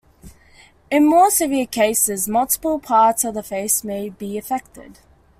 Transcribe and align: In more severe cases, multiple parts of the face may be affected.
In 0.89 1.05
more 1.05 1.29
severe 1.29 1.67
cases, 1.67 2.27
multiple 2.27 2.79
parts 2.79 3.23
of 3.23 3.35
the 3.35 3.43
face 3.43 3.83
may 3.83 4.09
be 4.09 4.35
affected. 4.35 4.97